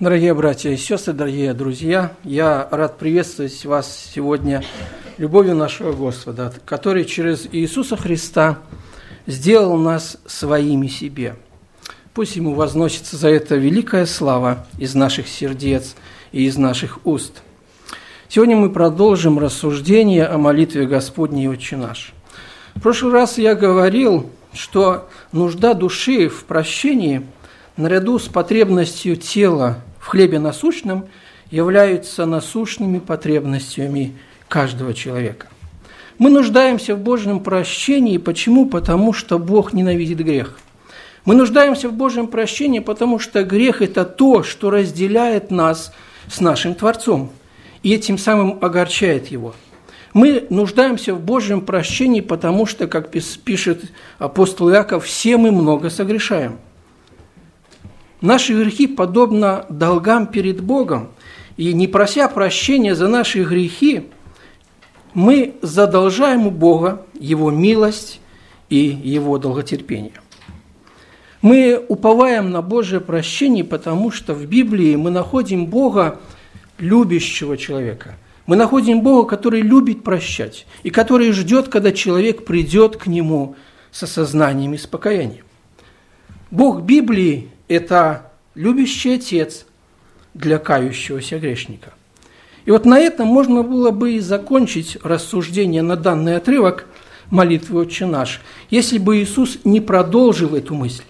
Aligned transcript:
Дорогие 0.00 0.32
братья 0.32 0.70
и 0.70 0.78
сестры, 0.78 1.12
дорогие 1.12 1.52
друзья, 1.52 2.14
я 2.24 2.66
рад 2.70 2.96
приветствовать 2.96 3.62
вас 3.66 4.10
сегодня 4.14 4.64
любовью 5.18 5.54
нашего 5.54 5.92
Господа, 5.92 6.54
который 6.64 7.04
через 7.04 7.46
Иисуса 7.52 7.98
Христа 7.98 8.60
сделал 9.26 9.76
нас 9.76 10.16
своими 10.24 10.86
себе. 10.86 11.36
Пусть 12.14 12.36
Ему 12.36 12.54
возносится 12.54 13.18
за 13.18 13.28
это 13.28 13.56
великая 13.56 14.06
слава 14.06 14.66
из 14.78 14.94
наших 14.94 15.28
сердец 15.28 15.96
и 16.32 16.46
из 16.46 16.56
наших 16.56 17.04
уст. 17.04 17.42
Сегодня 18.26 18.56
мы 18.56 18.70
продолжим 18.70 19.38
рассуждение 19.38 20.24
о 20.24 20.38
молитве 20.38 20.86
Господней 20.86 21.46
Отче 21.46 21.76
наш. 21.76 22.14
В 22.74 22.80
прошлый 22.80 23.12
раз 23.12 23.36
я 23.36 23.54
говорил, 23.54 24.30
что 24.54 25.10
нужда 25.32 25.74
души 25.74 26.30
в 26.30 26.44
прощении 26.44 27.26
наряду 27.76 28.18
с 28.18 28.28
потребностью 28.28 29.16
тела 29.16 29.82
в 30.00 30.08
хлебе 30.08 30.40
насущном 30.40 31.06
являются 31.50 32.26
насущными 32.26 32.98
потребностями 32.98 34.16
каждого 34.48 34.94
человека. 34.94 35.46
Мы 36.18 36.30
нуждаемся 36.30 36.96
в 36.96 36.98
Божьем 36.98 37.38
прощении. 37.40 38.18
Почему? 38.18 38.66
Потому 38.66 39.12
что 39.12 39.38
Бог 39.38 39.72
ненавидит 39.72 40.18
грех. 40.18 40.58
Мы 41.24 41.36
нуждаемся 41.36 41.88
в 41.88 41.92
Божьем 41.92 42.26
прощении, 42.26 42.80
потому 42.80 43.18
что 43.18 43.44
грех– 43.44 43.80
это 43.82 44.04
то, 44.04 44.42
что 44.42 44.70
разделяет 44.70 45.52
нас 45.52 45.92
с 46.28 46.40
нашим 46.40 46.74
Творцом 46.74 47.30
и 47.84 47.94
этим 47.94 48.18
самым 48.18 48.58
огорчает 48.60 49.28
Его– 49.28 49.54
мы 50.12 50.46
нуждаемся 50.50 51.14
в 51.14 51.20
Божьем 51.20 51.60
прощении, 51.60 52.20
потому 52.20 52.66
что, 52.66 52.88
как 52.88 53.10
пишет 53.10 53.84
апостол 54.18 54.70
Иаков, 54.70 55.04
все 55.04 55.36
мы 55.36 55.52
много 55.52 55.88
согрешаем. 55.88 56.58
Наши 58.20 58.54
грехи 58.54 58.86
подобно 58.86 59.66
долгам 59.68 60.26
перед 60.26 60.60
Богом, 60.60 61.08
и 61.56 61.72
не 61.72 61.88
прося 61.88 62.28
прощения 62.28 62.94
за 62.94 63.08
наши 63.08 63.42
грехи, 63.44 64.08
мы 65.14 65.56
задолжаем 65.62 66.46
у 66.46 66.50
Бога 66.50 67.06
Его 67.18 67.50
милость 67.50 68.20
и 68.68 68.76
Его 68.76 69.38
долготерпение. 69.38 70.20
Мы 71.42 71.82
уповаем 71.88 72.50
на 72.50 72.60
Божье 72.60 73.00
прощение, 73.00 73.64
потому 73.64 74.10
что 74.10 74.34
в 74.34 74.44
Библии 74.44 74.94
мы 74.96 75.10
находим 75.10 75.66
Бога, 75.66 76.20
любящего 76.78 77.56
человека– 77.56 78.16
мы 78.50 78.56
находим 78.56 79.02
Бога, 79.02 79.28
который 79.28 79.60
любит 79.60 80.02
прощать 80.02 80.66
и 80.82 80.90
который 80.90 81.30
ждет, 81.30 81.68
когда 81.68 81.92
человек 81.92 82.44
придет 82.44 82.96
к 82.96 83.06
Нему 83.06 83.54
с 83.92 84.02
осознанием 84.02 84.74
и 84.74 84.76
с 84.76 84.88
покаянием. 84.88 85.44
Бог 86.50 86.82
Библии– 86.82 87.49
это 87.70 88.30
любящий 88.54 89.14
Отец 89.14 89.64
для 90.34 90.58
кающегося 90.58 91.38
грешника. 91.38 91.94
И 92.66 92.70
вот 92.70 92.84
на 92.84 92.98
этом 92.98 93.26
можно 93.26 93.62
было 93.62 93.90
бы 93.90 94.12
и 94.12 94.20
закончить 94.20 94.98
рассуждение 95.02 95.82
на 95.82 95.96
данный 95.96 96.36
отрывок 96.36 96.86
молитвы 97.30 97.80
«Отче 97.80 98.06
наш», 98.06 98.42
если 98.68 98.98
бы 98.98 99.18
Иисус 99.18 99.58
не 99.64 99.80
продолжил 99.80 100.54
эту 100.54 100.74
мысль. 100.74 101.04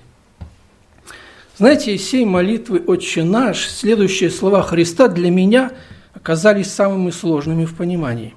Знаете, 1.56 1.94
из 1.94 2.03
всей 2.03 2.25
молитвы 2.25 2.83
«Отче 2.86 3.25
наш» 3.25 3.69
следующие 3.69 4.31
слова 4.31 4.62
Христа 4.62 5.08
для 5.08 5.31
меня– 5.31 5.72
оказались 6.14 6.72
самыми 6.72 7.11
сложными 7.11 7.64
в 7.64 7.75
понимании. 7.75 8.34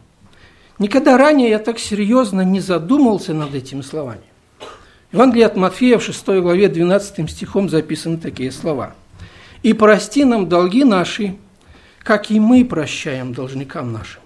Никогда 0.79 1.17
ранее 1.17 1.49
я 1.49 1.59
так 1.59 1.79
серьезно 1.79 2.41
не 2.41 2.59
задумывался 2.59 3.33
над 3.33 3.53
этими 3.53 3.81
словами. 3.81 4.23
В 5.13 5.15
Евангелии 5.15 5.43
от 5.45 5.55
Матфея 5.55 5.97
в 5.99 6.03
6 6.03 6.25
главе 6.41 6.67
12 6.67 7.31
стихом 7.31 7.69
записаны 7.69 8.17
такие 8.17 8.51
слова. 8.51 8.93
«И 9.61 9.71
прости 9.71 10.25
нам 10.25 10.49
долги 10.49 10.83
наши, 10.83 11.37
как 12.03 12.29
и 12.31 12.39
мы 12.39 12.65
прощаем 12.65 13.33
должникам 13.33 13.93
нашим». 13.93 14.21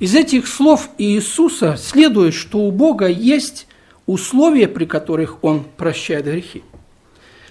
Из 0.00 0.14
этих 0.14 0.46
слов 0.46 0.90
Иисуса 0.98 1.78
следует, 1.78 2.34
что 2.34 2.58
у 2.58 2.70
Бога 2.70 3.06
есть 3.06 3.66
условия, 4.04 4.68
при 4.68 4.84
которых 4.84 5.42
Он 5.42 5.64
прощает 5.78 6.26
грехи. 6.26 6.62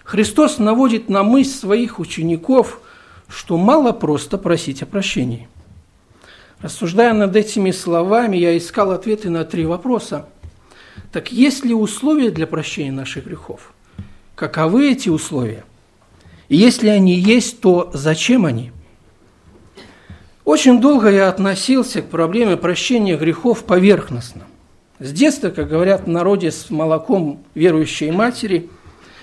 Христос 0.04 0.60
наводит 0.60 1.10
на 1.10 1.24
мысль 1.24 1.58
своих 1.58 1.98
учеников– 1.98 2.82
что 3.32 3.58
мало 3.58 3.92
просто 3.92 4.38
просить 4.38 4.84
о 4.84 4.86
прощении. 4.86 5.48
Рассуждая 6.60 7.14
над 7.14 7.36
этими 7.36 7.72
словами, 7.72 8.38
я 8.38 8.56
искал 8.58 8.92
ответы 8.92 9.30
на 9.30 9.46
три 9.46 9.66
вопроса. 9.66 10.28
Так 11.12 11.32
есть 11.32 11.66
ли 11.66 11.74
условия 11.74 12.32
для 12.32 12.48
прощения 12.48 12.92
наших 12.92 13.26
грехов? 13.26 13.74
Каковы 14.36 14.92
эти 14.92 15.10
условия? 15.10 15.66
И 16.48 16.56
если 16.56 16.90
они 16.90 17.16
есть, 17.16 17.62
то 17.62 17.92
зачем 17.94 18.46
они? 18.46 18.72
Очень 20.46 20.82
долго 20.82 21.10
я 21.10 21.30
относился 21.30 22.02
к 22.02 22.10
проблеме 22.10 22.58
прощения 22.58 23.18
грехов 23.18 23.64
поверхностно. 23.64 24.44
С 25.00 25.12
детства, 25.12 25.50
как 25.50 25.70
говорят 25.70 26.06
в 26.06 26.10
народе 26.10 26.52
с 26.52 26.70
молоком 26.70 27.44
верующей 27.56 28.12
матери, 28.12 28.70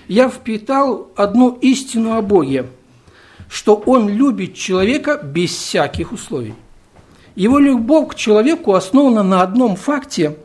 я 0.07 0.29
впитал 0.29 1.11
одну 1.15 1.51
истину 1.61 2.15
о 2.15 2.21
Боге– 2.21 2.65
что 3.49 3.75
он 3.75 4.07
любит 4.07 4.53
человека 4.53 5.19
без 5.21 5.49
всяких 5.49 6.11
условий. 6.11 6.53
Его 7.35 7.57
любовь 7.59 8.09
к 8.09 8.15
человеку 8.15 8.73
основана 8.73 9.23
на 9.23 9.41
одном 9.41 9.75
факте, 9.75 10.37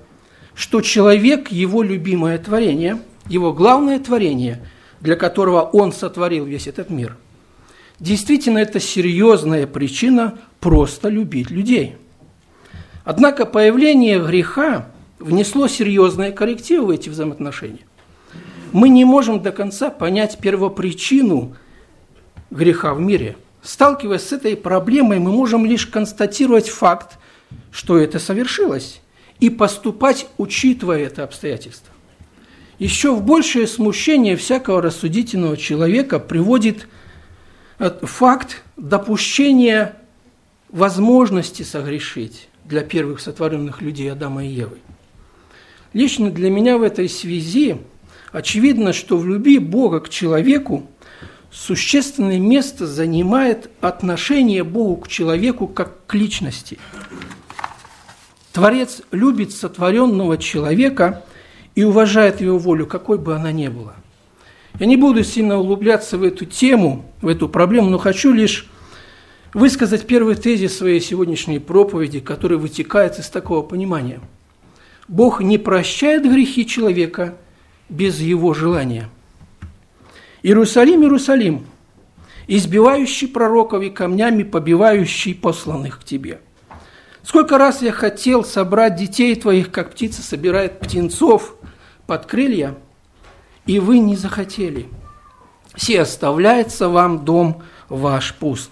что 0.55 0.81
человек– 0.81 1.49
его 1.51 1.83
любимое 1.83 2.39
творение, 2.39 3.01
его 3.29 3.53
главное 3.53 3.99
творение, 3.99 4.61
для 5.01 5.17
которого 5.17 5.63
он 5.63 5.93
сотворил 5.93 6.45
весь 6.45 6.67
этот 6.67 6.91
мир. 6.91 7.17
Действительно, 8.01 8.59
это 8.59 8.81
серьезная 8.81 9.67
причина 9.67 10.39
просто 10.61 11.09
любить 11.09 11.51
людей. 11.51 11.97
Однако 13.05 13.47
появление 13.47 14.19
греха 14.19 14.89
внесло 15.19 15.69
серьезные 15.69 16.33
коррективы 16.33 16.87
в 16.87 16.91
эти 16.91 17.09
взаимоотношения. 17.09 17.87
Мы 18.73 18.89
не 18.89 19.05
можем 19.05 19.41
до 19.41 19.53
конца 19.53 19.91
понять 19.91 20.39
первопричину 20.39 21.55
греха 22.51 22.95
в 22.95 23.01
мире. 23.01 23.37
Сталкиваясь 23.63 24.23
с 24.23 24.33
этой 24.33 24.57
проблемой, 24.57 25.19
мы 25.19 25.31
можем 25.31 25.65
лишь 25.65 25.87
констатировать 25.87 26.69
факт, 26.69 27.19
что 27.71 27.99
это 27.99 28.19
совершилось, 28.19 29.01
и 29.41 29.51
поступать, 29.51 30.27
учитывая 30.39 31.05
это 31.05 31.25
обстоятельство. 31.25 31.93
Еще 32.79 33.15
в 33.15 33.23
большее 33.23 33.67
смущение 33.67 34.37
всякого 34.37 34.83
рассудительного 34.83 35.57
человека 35.57 36.19
приводит 36.19 36.89
э, 37.79 37.91
факт 38.03 38.63
допущения 38.77 39.97
возможности 40.71 41.63
согрешить 41.63 42.49
для 42.65 42.83
первых 42.83 43.21
сотворенных 43.21 43.81
людей 43.81 44.11
Адама 44.11 44.45
и 44.45 44.49
Евы. 44.49 44.79
Лично 45.93 46.31
для 46.31 46.51
меня 46.51 46.77
в 46.77 46.83
этой 46.83 47.09
связи 47.09 47.77
очевидно, 48.33 48.93
что 48.93 49.17
в 49.17 49.27
любви 49.27 49.59
Бога 49.59 50.01
к 50.01 50.09
человеку 50.09 50.89
существенное 51.53 52.41
место 52.41 52.87
занимает 52.87 53.71
отношение 53.81 54.65
Богу 54.65 54.97
к 54.97 55.09
человеку 55.09 55.69
как 55.69 56.05
к 56.07 56.15
личности. 56.15 56.79
Творец 58.55 59.03
любит 59.11 59.53
сотворенного 59.53 60.39
человека 60.39 61.25
и 61.75 61.85
уважает 61.85 62.41
его 62.41 62.57
волю, 62.57 62.87
какой 62.87 63.19
бы 63.19 63.35
она 63.35 63.53
ни 63.53 63.69
была. 63.69 63.97
Я 64.81 64.87
не 64.87 64.97
буду 64.97 65.23
сильно 65.25 65.59
углубляться 65.59 66.17
в 66.17 66.23
эту 66.23 66.47
тему, 66.47 67.05
в 67.21 67.29
эту 67.29 67.51
проблему, 67.51 67.91
но 67.91 67.99
хочу 67.99 68.33
лишь 68.33 68.67
высказать 69.53 70.07
первый 70.07 70.37
тезис 70.37 70.79
своей 70.79 71.01
сегодняшней 71.01 71.59
проповеди, 71.59 72.21
который 72.21 72.57
вытекает 72.57 73.19
из 73.19 73.29
такого 73.29 73.61
понимания. 73.61 74.21
Бог 75.07 75.43
не 75.43 75.59
прощает 75.59 76.23
грехи 76.23 76.67
человека 76.67 77.37
без 77.91 78.19
его 78.21 78.55
желания– 78.55 79.11
Иерусалим, 80.45 81.01
Иерусалим, 81.01 81.65
избивающий 82.47 83.29
пророков 83.29 83.83
и 83.83 83.89
камнями 83.89 84.43
побивающий 84.43 85.35
посланных 85.35 86.01
к 86.01 86.05
тебе. 86.05 86.39
Сколько 87.25 87.57
раз 87.57 87.81
я 87.81 87.91
хотел 87.91 88.45
собрать 88.45 88.97
детей 88.97 89.35
твоих, 89.35 89.71
как 89.71 89.93
птица 89.93 90.21
собирает 90.21 90.79
птенцов 90.79 91.57
под 92.07 92.27
крылья, 92.27 92.75
и 93.65 93.79
вы 93.79 93.99
не 93.99 94.15
захотели. 94.15 94.89
Все 95.75 96.03
оставляется 96.03 96.91
вам 96.91 97.25
дом 97.25 97.63
ваш 97.89 98.35
пуст. 98.35 98.71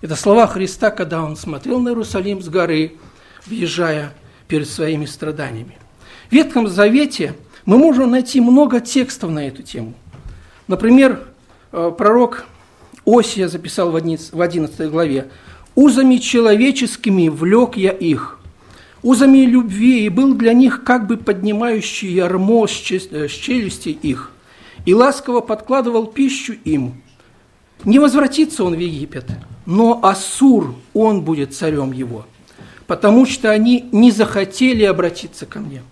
Это 0.00 0.16
слова 0.16 0.46
Христа, 0.46 0.90
когда 0.90 1.22
он 1.22 1.36
смотрел 1.36 1.80
на 1.80 1.90
Иерусалим 1.90 2.40
с 2.40 2.48
горы, 2.48 2.96
въезжая 3.44 4.14
перед 4.48 4.68
своими 4.68 5.04
страданиями. 5.04 5.76
В 6.30 6.32
Ветхом 6.32 6.68
Завете 6.68 7.34
мы 7.66 7.76
можем 7.76 8.10
найти 8.10 8.40
много 8.40 8.80
текстов 8.80 9.30
на 9.30 9.46
эту 9.46 9.62
тему. 9.62 9.92
Например, 10.66 11.24
э, 11.72 11.92
пророк 11.96 12.46
Осия 13.04 13.48
записал 13.48 13.90
в 13.90 13.96
11 13.96 14.90
главе 14.90 15.28
«Узами 15.74 16.16
человеческими 16.16 17.28
влек 17.28 17.76
я 17.76 17.90
их, 17.90 18.38
узами 19.02 19.38
любви, 19.38 20.04
и 20.04 20.08
был 20.08 20.34
для 20.34 20.52
них 20.52 20.84
как 20.84 21.06
бы 21.06 21.16
поднимающий 21.16 22.12
ярмо 22.12 22.66
с 22.66 22.90
э, 22.90 23.28
челюстей 23.28 23.92
их, 23.92 24.30
и 24.84 24.94
ласково 24.94 25.40
подкладывал 25.40 26.06
пищу 26.06 26.54
им, 26.64 26.94
Не 27.84 27.98
возвратится 27.98 28.62
он 28.62 28.76
в 28.76 28.78
Египет, 28.78 29.26
но 29.66 29.98
Ассур, 30.02 30.74
он 30.94 31.22
будет 31.22 31.54
царем 31.54 31.92
его, 31.92 32.26
потому 32.86 33.26
что 33.26 33.50
они 33.50 33.88
не 33.90 34.12
захотели 34.12 34.84
обратиться 34.84 35.46
ко 35.46 35.58
мне. 35.58 35.82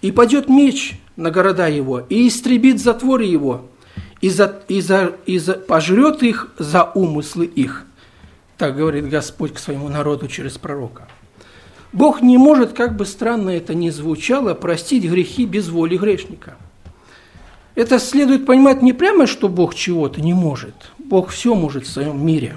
И 0.00 0.12
пойдет 0.12 0.48
меч 0.48 0.98
на 1.16 1.30
города 1.30 1.68
его, 1.68 2.00
и 2.08 2.26
истребит 2.26 2.80
затворы 2.80 3.24
его, 3.24 3.66
и, 4.22 4.30
за, 4.30 4.62
и, 4.68 4.80
за, 4.80 5.12
и 5.26 5.38
за, 5.38 5.54
пожрет 5.54 6.22
их 6.22 6.52
за 6.58 6.84
умыслы 6.84 7.44
их. 7.44 7.84
Так 8.60 8.76
говорит 8.76 9.08
Господь 9.08 9.54
к 9.54 9.58
своему 9.58 9.88
народу 9.88 10.28
через 10.28 10.58
пророка. 10.58 11.08
Бог 11.94 12.20
не 12.20 12.36
может, 12.36 12.74
как 12.74 12.94
бы 12.94 13.06
странно 13.06 13.48
это 13.48 13.74
ни 13.74 13.88
звучало, 13.88 14.52
простить 14.52 15.02
грехи 15.04 15.46
без 15.46 15.70
воли 15.70 15.96
грешника. 15.96 16.58
Это 17.74 17.98
следует 17.98 18.44
понимать 18.44 18.82
не 18.82 18.92
прямо, 18.92 19.26
что 19.26 19.48
Бог 19.48 19.74
чего-то 19.74 20.20
не 20.20 20.34
может. 20.34 20.74
Бог 20.98 21.30
все 21.30 21.54
может 21.54 21.86
в 21.86 21.90
своем 21.90 22.22
мире. 22.22 22.54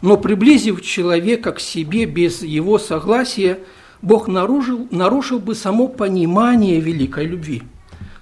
Но 0.00 0.16
приблизив 0.16 0.80
человека 0.80 1.50
к 1.50 1.58
себе 1.58 2.04
без 2.04 2.42
его 2.44 2.78
согласия, 2.78 3.58
Бог 4.02 4.28
нарушил, 4.28 4.86
нарушил 4.92 5.40
бы 5.40 5.56
само 5.56 5.88
понимание 5.88 6.78
великой 6.78 7.26
любви, 7.26 7.64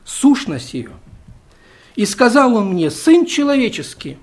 сущность 0.07 0.73
ее. 0.73 0.93
И 1.97 2.07
сказал 2.07 2.55
он 2.55 2.71
мне, 2.71 2.91
«Сын 2.91 3.27
человеческий, 3.27 4.17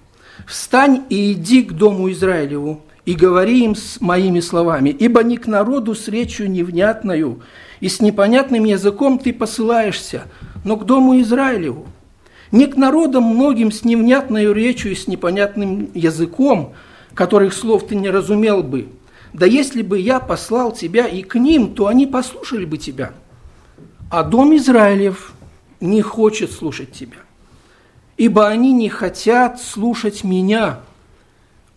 встань 0.47 1.03
и 1.09 1.33
иди 1.33 1.63
к 1.63 1.73
дому 1.73 2.11
Израилеву, 2.11 2.81
и 3.05 3.13
говори 3.13 3.63
им 3.63 3.75
с 3.75 4.01
моими 4.01 4.39
словами, 4.39 4.89
ибо 4.89 5.23
не 5.23 5.37
к 5.37 5.47
народу 5.47 5.93
с 5.93 6.07
речью 6.07 6.49
невнятною 6.49 7.41
и 7.79 7.87
с 7.87 8.01
непонятным 8.01 8.65
языком 8.65 9.19
ты 9.19 9.31
посылаешься, 9.31 10.23
но 10.63 10.75
к 10.77 10.85
дому 10.85 11.19
Израилеву. 11.21 11.85
Не 12.51 12.67
к 12.67 12.77
народам 12.77 13.23
многим 13.23 13.71
с 13.71 13.83
невнятной 13.83 14.51
речью 14.53 14.91
и 14.91 14.95
с 14.95 15.07
непонятным 15.07 15.89
языком, 15.93 16.73
которых 17.13 17.53
слов 17.53 17.87
ты 17.87 17.95
не 17.95 18.09
разумел 18.09 18.63
бы. 18.63 18.87
Да 19.33 19.45
если 19.45 19.81
бы 19.81 19.99
я 19.99 20.19
послал 20.19 20.71
тебя 20.71 21.07
и 21.07 21.21
к 21.21 21.35
ним, 21.35 21.73
то 21.75 21.87
они 21.87 22.07
послушали 22.07 22.65
бы 22.65 22.77
тебя. 22.77 23.13
А 24.09 24.23
дом 24.23 24.55
Израилев 24.55 25.33
не 25.81 26.01
хочет 26.01 26.51
слушать 26.51 26.91
тебя, 26.93 27.17
ибо 28.17 28.47
они 28.47 28.71
не 28.73 28.89
хотят 28.89 29.61
слушать 29.61 30.23
меня– 30.23 30.79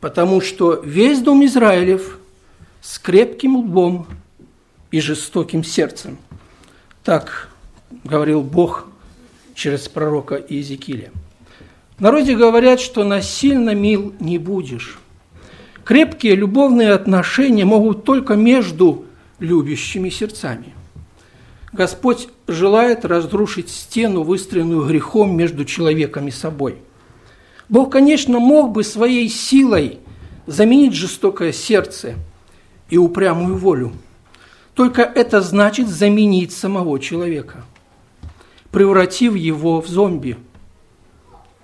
потому 0.00 0.40
что 0.40 0.80
весь 0.84 1.20
дом 1.20 1.44
Израилев 1.44 2.18
с 2.80 2.98
крепким 2.98 3.56
лбом 3.56 4.06
и 4.90 5.00
жестоким 5.00 5.64
сердцем. 5.64 6.18
Так 7.04 7.48
говорил 8.04 8.42
Бог 8.42 8.86
через 9.54 9.88
пророка 9.88 10.36
Иезекииля. 10.36 11.10
В 11.96 12.00
народе 12.00 12.36
говорят, 12.36 12.80
что 12.80 13.02
насильно 13.02 13.74
мил 13.74 14.14
не 14.20 14.38
будешь. 14.38 14.98
Крепкие 15.84 16.36
любовные 16.36 16.92
отношения 16.92 17.64
могут 17.64 18.04
только 18.04 18.34
между 18.34 19.06
любящими 19.40 20.10
сердцами. 20.10 20.74
Господь 21.72 22.28
желает 22.46 23.04
разрушить 23.04 23.68
стену, 23.70 24.22
выстроенную 24.22 24.86
грехом 24.86 25.36
между 25.36 25.64
человеком 25.64 26.28
и 26.28 26.30
собой– 26.30 26.78
Бог, 27.68 27.92
конечно, 27.92 28.38
мог 28.38 28.72
бы 28.72 28.82
своей 28.82 29.28
силой 29.28 29.98
заменить 30.46 30.94
жестокое 30.94 31.52
сердце 31.52 32.14
и 32.88 32.96
упрямую 32.96 33.56
волю. 33.56 33.92
Только 34.74 35.02
это 35.02 35.42
значит 35.42 35.88
заменить 35.88 36.52
самого 36.52 36.98
человека, 36.98 37.64
превратив 38.70 39.34
его 39.34 39.82
в 39.82 39.88
зомби. 39.88 40.38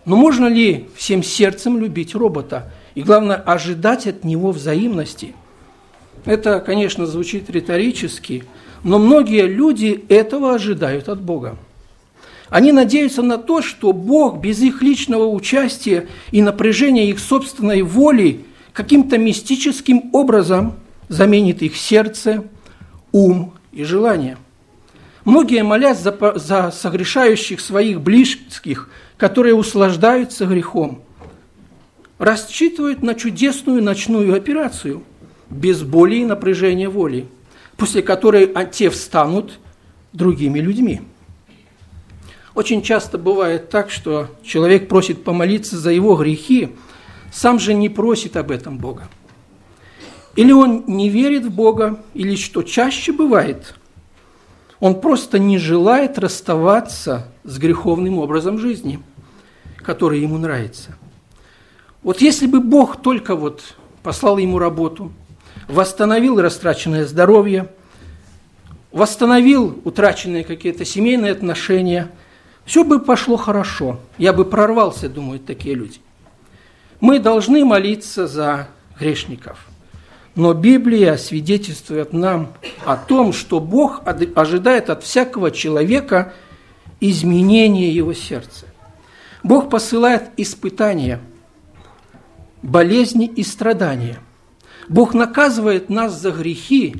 Но 0.05 0.17
можно 0.17 0.47
ли 0.47 0.89
всем 0.95 1.23
сердцем 1.23 1.79
любить 1.79 2.15
робота 2.15 2.71
и, 2.95 3.03
главное, 3.03 3.37
ожидать 3.37 4.06
от 4.06 4.25
него 4.25 4.51
взаимности? 4.51 5.35
Это, 6.27 6.61
конечно, 6.61 7.06
звучит 7.06 7.49
риторически, 7.49 8.45
но 8.85 8.99
многие 8.99 9.47
люди 9.47 10.05
этого 10.09 10.55
ожидают 10.55 11.09
от 11.09 11.21
Бога. 11.21 11.57
Они 12.51 12.71
надеются 12.71 13.23
на 13.23 13.39
то, 13.39 13.63
что 13.63 13.93
Бог 13.93 14.39
без 14.39 14.61
их 14.61 14.83
личного 14.83 15.27
участия 15.27 16.07
и 16.31 16.43
напряжения 16.43 17.09
их 17.09 17.19
собственной 17.19 17.83
воли 17.83 18.45
каким-то 18.73 19.19
мистическим 19.19 20.11
образом 20.13 20.75
заменит 21.09 21.63
их 21.63 21.77
сердце, 21.77 22.45
ум 23.11 23.55
и 23.73 23.83
желание. 23.83 24.37
Многие 25.25 25.65
молясь 25.65 26.01
за, 26.01 26.15
за 26.37 26.71
согрешающих 26.71 27.61
своих 27.61 28.03
близких, 28.03 28.91
которые 29.17 29.55
услаждаются 29.55 30.45
грехом, 30.45 31.01
рассчитывают 32.19 33.03
на 33.03 33.15
чудесную 33.15 33.83
ночную 33.83 34.37
операцию 34.37 35.03
без 35.49 35.83
боли 35.83 36.17
и 36.17 36.25
напряжения 36.27 36.91
воли, 36.91 37.27
после 37.76 38.03
которой 38.03 38.53
те 38.73 38.91
встанут 38.91 39.59
другими 40.12 40.59
людьми. 40.59 41.03
Очень 42.55 42.82
часто 42.82 43.19
бывает 43.19 43.69
так, 43.69 43.91
что 43.91 44.29
человек 44.44 44.88
просит 44.88 45.25
помолиться 45.25 45.76
за 45.76 45.91
его 45.91 46.15
грехи, 46.17 46.76
сам 47.32 47.59
же 47.59 47.75
не 47.75 47.88
просит 47.88 48.37
об 48.37 48.53
этом 48.53 48.79
Бога. 48.79 49.09
Или 50.37 50.53
он 50.53 50.85
не 50.87 51.09
верит 51.09 51.44
в 51.44 51.50
Бога, 51.50 52.00
или, 52.12 52.37
что 52.37 52.62
чаще 52.62 53.12
бывает, 53.12 53.75
он 54.79 55.00
просто 55.00 55.38
не 55.38 55.59
желает 55.59 56.19
расставаться 56.19 57.29
с 57.43 57.59
греховным 57.59 58.19
образом 58.19 58.59
жизни, 58.59 59.00
который 59.79 60.20
ему 60.20 60.38
нравится. 60.38 60.97
Вот 62.03 62.20
если 62.20 62.47
бы 62.47 62.61
Бог 62.61 63.00
только 63.00 63.35
вот 63.35 63.77
послал 64.03 64.38
ему 64.38 64.59
работу, 64.59 65.12
восстановил 65.69 66.41
растраченное 66.41 67.07
здоровье, 67.07 67.69
восстановил 68.93 69.81
утраченные 69.85 70.45
какие-то 70.45 70.85
семейные 70.85 71.33
отношения– 71.33 72.11
все 72.65 72.83
бы 72.83 72.99
пошло 73.01 73.37
хорошо, 73.37 74.01
я 74.17 74.33
бы 74.33 74.45
прорвался, 74.45 75.09
думают 75.09 75.45
такие 75.45 75.75
люди. 75.75 76.01
Мы 77.01 77.19
должны 77.19 77.65
молиться 77.65 78.27
за 78.27 78.69
грешников. 78.99 79.67
Но 80.35 80.53
Библия 80.53 81.17
свидетельствует 81.17 82.13
нам 82.13 82.53
о 82.85 82.97
том, 82.97 83.33
что 83.33 83.61
Бог 83.61 84.03
ожидает 84.35 84.91
от 84.91 85.05
всякого 85.05 85.51
человека 85.51 86.33
изменения 87.01 87.91
его 87.91 88.15
сердца. 88.15 88.67
Бог 89.43 89.69
посылает 89.69 90.31
испытания, 90.37 91.21
болезни 92.63 93.27
и 93.27 93.44
страдания. 93.44 94.19
Бог 94.88 95.14
наказывает 95.14 95.88
нас 95.88 96.20
за 96.20 96.31
грехи, 96.31 96.96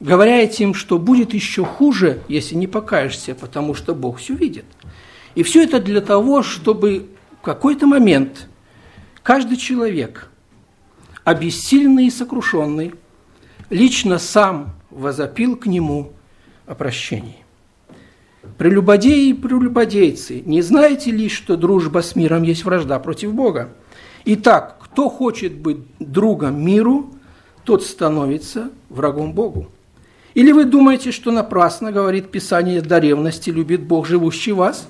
говоря 0.00 0.40
этим, 0.42 0.74
что 0.74 0.98
будет 0.98 1.34
еще 1.34 1.64
хуже, 1.64 2.22
если 2.28 2.54
не 2.54 2.66
покаешься, 2.66 3.34
потому 3.34 3.74
что 3.74 3.94
Бог 3.94 4.18
все 4.18 4.34
видит. 4.34 4.64
И 5.34 5.42
все 5.42 5.64
это 5.64 5.80
для 5.80 6.00
того, 6.00 6.42
чтобы 6.42 7.08
в 7.40 7.44
какой-то 7.44 7.86
момент 7.86 8.48
каждый 9.22 9.56
человек, 9.56 10.30
обессиленный 11.24 12.06
и 12.06 12.10
сокрушенный, 12.10 12.94
лично 13.70 14.18
сам 14.18 14.74
возопил 14.90 15.56
к 15.56 15.66
нему 15.66 16.12
о 16.66 16.74
прощении. 16.74 17.44
Прелюбодеи 18.56 19.28
и 19.28 19.34
прелюбодейцы, 19.34 20.40
не 20.40 20.62
знаете 20.62 21.10
ли, 21.10 21.28
что 21.28 21.56
дружба 21.56 22.02
с 22.02 22.16
миром 22.16 22.42
есть 22.44 22.64
вражда 22.64 22.98
против 22.98 23.34
Бога? 23.34 23.70
Итак, 24.24 24.78
кто 24.80 25.08
хочет 25.08 25.54
быть 25.54 25.78
другом 25.98 26.64
миру, 26.64 27.10
тот 27.64 27.84
становится 27.84 28.70
врагом 28.88 29.32
Богу. 29.32 29.68
Или 30.34 30.52
вы 30.52 30.64
думаете, 30.64 31.10
что 31.12 31.30
напрасно, 31.30 31.92
говорит 31.92 32.30
Писание, 32.30 32.80
до 32.80 32.98
ревности 32.98 33.50
любит 33.50 33.82
Бог, 33.82 34.06
живущий 34.06 34.52
вас? 34.52 34.88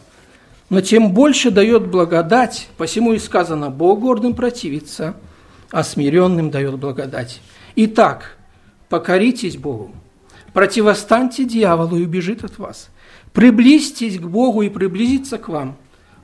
Но 0.70 0.80
тем 0.80 1.12
больше 1.12 1.50
дает 1.50 1.87
благодать, 1.87 2.68
посему 2.76 3.14
и 3.14 3.18
сказано, 3.18 3.70
Бог 3.70 4.00
гордым 4.00 4.35
противится, 4.35 5.14
а 5.70 5.82
смиренным 5.82 6.50
дает 6.50 6.78
благодать. 6.78 7.40
Итак, 7.76 8.37
покоритесь 8.88 9.56
Богу, 9.56 9.92
противостаньте 10.52 11.44
дьяволу 11.44 11.97
и 11.97 12.04
убежит 12.04 12.44
от 12.44 12.58
вас. 12.58 12.90
Приблизьтесь 13.32 14.18
к 14.18 14.23
Богу 14.23 14.62
и 14.62 14.68
приблизится 14.68 15.38
к 15.38 15.49
вам. 15.49 15.76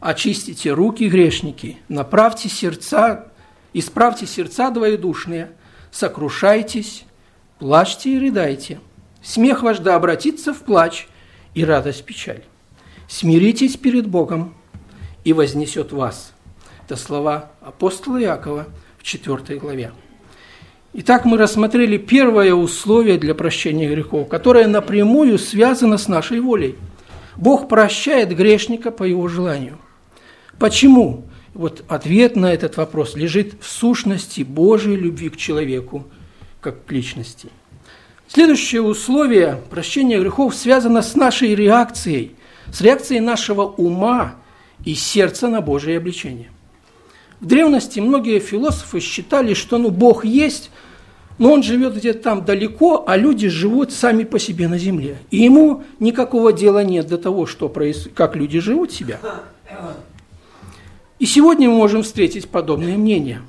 Очистите 0.04 0.72
руки, 0.72 1.08
грешники, 1.08 1.78
направьте 1.88 2.48
сердца, 2.48 3.32
исправьте 3.72 4.26
сердца 4.26 4.70
двоедушные, 4.70 5.52
сокрушайтесь, 5.90 7.04
плачьте 7.58 8.10
и 8.10 8.18
рыдайте– 8.18 8.80
Смех 9.24 9.62
ваш 9.62 9.78
да 9.78 9.96
обратится 9.96 10.52
в 10.52 10.58
плач 10.58 11.08
и 11.54 11.64
радость 11.64 12.04
печаль. 12.04 12.42
Смиритесь 13.08 13.76
перед 13.78 14.06
Богом, 14.06 14.54
и 15.24 15.32
вознесет 15.32 15.92
вас. 15.92 16.34
Это 16.84 16.96
слова 16.96 17.50
апостола 17.62 18.20
Иакова 18.20 18.66
в 18.98 19.02
4 19.02 19.58
главе. 19.58 19.92
Итак, 20.92 21.24
мы 21.24 21.38
рассмотрели 21.38 21.96
первое 21.96 22.52
условие 22.52 23.16
для 23.16 23.34
прощения 23.34 23.88
грехов, 23.88 24.28
которое 24.28 24.66
напрямую 24.66 25.38
связано 25.38 25.96
с 25.96 26.06
нашей 26.06 26.40
волей. 26.40 26.76
Бог 27.36 27.66
прощает 27.66 28.36
грешника 28.36 28.90
по 28.90 29.04
его 29.04 29.26
желанию. 29.28 29.78
Почему? 30.58 31.24
Вот 31.52 31.84
ответ 31.88 32.36
на 32.36 32.52
этот 32.52 32.76
вопрос 32.76 33.14
лежит 33.14 33.54
в 33.60 33.68
сущности 33.68 34.42
Божьей 34.42 34.96
любви 34.96 35.28
к 35.28 35.36
человеку, 35.36 36.04
как 36.60 36.84
к 36.84 36.92
личности. 36.92 37.48
Следующее 38.26 38.82
условие 38.82 39.60
прощения 39.70 40.18
грехов 40.18 40.54
связано 40.54 41.02
с 41.02 41.14
нашей 41.14 41.54
реакцией, 41.54 42.34
с 42.72 42.80
реакцией 42.80 43.20
нашего 43.20 43.62
ума 43.62 44.36
и 44.84 44.94
сердца 44.94 45.48
на 45.48 45.60
Божие 45.60 45.98
обличение. 45.98 46.50
В 47.40 47.46
древности 47.46 48.00
многие 48.00 48.38
философы 48.40 49.00
считали, 49.00 49.54
что 49.54 49.78
ну, 49.78 49.90
Бог 49.90 50.24
есть, 50.24 50.70
но 51.38 51.52
он 51.52 51.62
живет 51.62 51.96
где-то 51.96 52.20
там 52.20 52.44
далеко, 52.44 53.04
а 53.06 53.16
люди 53.16 53.48
живут 53.48 53.92
сами 53.92 54.24
по 54.24 54.38
себе 54.38 54.66
на 54.66 54.78
земле. 54.78 55.18
И 55.30 55.38
ему 55.38 55.84
никакого 55.98 56.52
дела 56.52 56.82
нет 56.82 57.06
до 57.06 57.18
того, 57.18 57.46
что 57.46 57.68
проис... 57.68 58.08
как 58.14 58.34
люди 58.34 58.60
живут 58.60 58.92
себя. 58.92 59.20
И 61.18 61.26
сегодня 61.26 61.68
мы 61.68 61.76
можем 61.76 62.02
встретить 62.02 62.48
подобные 62.48 62.96
мнения. 62.96 63.42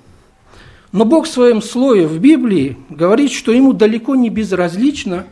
Но 0.92 1.04
Бог 1.04 1.26
в 1.26 1.32
своем 1.32 1.62
слове 1.62 2.08
в 2.08 2.20
Библии 2.20 2.78
говорит, 2.90 3.32
что 3.32 3.52
ему 3.52 3.74
далеко 3.74 4.16
не 4.16 4.30
безразлично, 4.30 5.26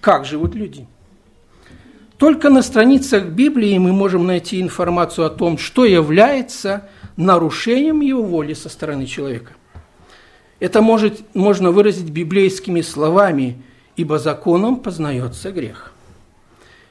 как 0.00 0.24
живут 0.24 0.54
люди. 0.54 0.86
Только 2.18 2.50
на 2.50 2.62
страницах 2.62 3.26
Библии 3.26 3.78
мы 3.78 3.92
можем 3.92 4.26
найти 4.26 4.60
информацию 4.60 5.26
о 5.26 5.30
том, 5.30 5.56
что 5.56 5.84
является 5.84 6.88
нарушением 7.16 8.00
его 8.00 8.22
воли 8.22 8.54
со 8.54 8.68
стороны 8.68 9.06
человека. 9.06 9.52
Это 10.58 10.82
может, 10.82 11.22
можно 11.34 11.70
выразить 11.70 12.10
библейскими 12.10 12.80
словами, 12.80 13.62
ибо 13.96 14.18
законом 14.18 14.76
познается 14.76 15.52
грех. 15.52 15.92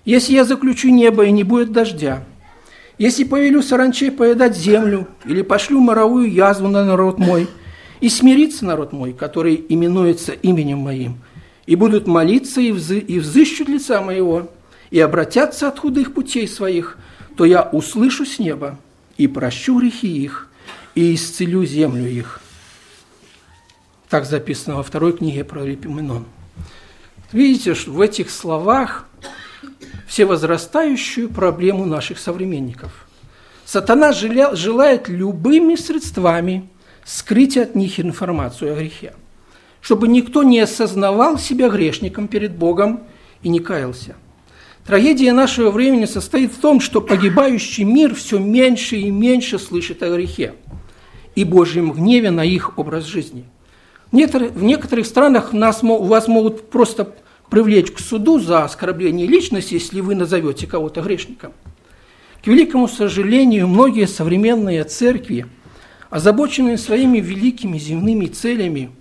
Если 0.05 0.33
я 0.33 0.45
заключу 0.45 0.89
небо 0.89 1.25
и 1.25 1.31
не 1.31 1.43
будет 1.43 1.73
дождя, 1.73 2.23
если 2.97 3.23
повелю 3.23 3.61
саранчей 3.61 4.11
поедать 4.11 4.57
землю, 4.57 5.07
или 5.25 5.41
пошлю 5.41 5.79
моровую 5.79 6.31
язву 6.31 6.67
на 6.67 6.83
народ 6.83 7.19
мой, 7.19 7.47
и 7.99 8.09
смирится 8.09 8.65
народ 8.65 8.93
мой, 8.93 9.13
который 9.13 9.63
именуется 9.69 10.31
именем 10.31 10.79
моим, 10.79 11.17
и 11.65 11.75
будут 11.75 12.07
молиться 12.07 12.61
и, 12.61 12.71
взы, 12.71 12.99
и 12.99 13.19
взыщут 13.19 13.69
лица 13.69 14.01
моего, 14.01 14.49
и 14.89 14.99
обратятся 14.99 15.67
от 15.67 15.79
худых 15.79 16.13
путей 16.13 16.47
своих, 16.47 16.97
то 17.35 17.45
я 17.45 17.61
услышу 17.61 18.25
с 18.25 18.39
неба 18.39 18.79
и 19.17 19.27
прощу 19.27 19.79
грехи 19.79 20.07
их, 20.07 20.47
и 20.95 21.13
исцелю 21.13 21.65
землю 21.65 22.07
их. 22.07 22.41
Так 24.09 24.25
записано 24.25 24.77
во 24.77 24.83
второй 24.83 25.13
книге 25.13 25.43
про 25.43 25.63
Липименон. 25.63 26.25
Видите, 27.31 27.75
что 27.75 27.91
в 27.91 28.01
этих 28.01 28.31
словах 28.31 29.05
всевозрастающую 30.07 31.29
проблему 31.29 31.85
наших 31.85 32.19
современников. 32.19 33.07
Сатана 33.65 34.13
желает 34.13 35.09
любыми 35.09 35.75
средствами 35.75 36.69
скрыть 37.05 37.57
от 37.57 37.75
них 37.75 37.99
информацию 37.99 38.73
о 38.73 38.75
грехе, 38.75 39.13
чтобы 39.81 40.07
никто 40.07 40.43
не 40.43 40.59
осознавал 40.59 41.37
себя 41.37 41.69
грешником 41.69 42.27
перед 42.27 42.55
Богом 42.55 43.03
и 43.41 43.49
не 43.49 43.59
каялся. 43.59 44.15
Трагедия 44.85 45.33
нашего 45.33 45.69
времени 45.69 46.05
состоит 46.05 46.53
в 46.53 46.59
том, 46.59 46.79
что 46.79 47.01
погибающий 47.01 47.83
мир 47.83 48.15
все 48.15 48.39
меньше 48.39 48.95
и 48.95 49.11
меньше 49.11 49.59
слышит 49.59 50.01
о 50.01 50.15
грехе 50.15 50.53
и 51.35 51.43
Божьем 51.43 51.91
гневе 51.91 52.31
на 52.31 52.45
их 52.45 52.77
образ 52.77 53.03
жизни– 53.03 53.45
в 54.11 54.15
некоторых, 54.15 54.51
в 54.51 54.63
некоторых 54.63 55.05
странах 55.05 55.53
нас, 55.53 55.83
вас 55.83 56.27
могут 56.27 56.69
просто 56.69 57.13
привлечь 57.49 57.91
к 57.91 57.99
суду 57.99 58.39
за 58.39 58.63
оскорбление 58.63 59.27
личности, 59.27 59.75
если 59.75 60.01
вы 60.01 60.15
назовете 60.15 60.67
кого-то 60.67 61.01
грешником. 61.01 61.53
К 62.43 62.47
великому 62.47 62.87
сожалению, 62.87 63.67
многие 63.67 64.07
современные 64.07 64.83
церкви, 64.83 65.47
озабоченные 66.09 66.77
своими 66.77 67.19
великими 67.19 67.77
земными 67.77 68.27
целями, 68.27 68.91